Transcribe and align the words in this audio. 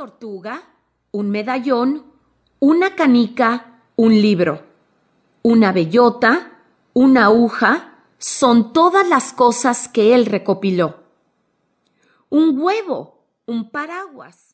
tortuga, 0.00 0.62
un 1.10 1.28
medallón, 1.28 2.06
una 2.58 2.96
canica, 2.96 3.82
un 3.96 4.12
libro, 4.12 4.62
una 5.42 5.72
bellota, 5.72 6.62
una 6.94 7.26
aguja, 7.26 7.98
son 8.16 8.72
todas 8.72 9.06
las 9.06 9.34
cosas 9.34 9.88
que 9.88 10.14
él 10.14 10.24
recopiló. 10.24 11.00
Un 12.30 12.58
huevo, 12.58 13.26
un 13.44 13.70
paraguas, 13.70 14.48